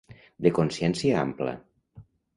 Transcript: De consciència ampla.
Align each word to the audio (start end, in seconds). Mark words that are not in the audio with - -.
De 0.45 0.51
consciència 0.59 1.19
ampla. 1.25 1.53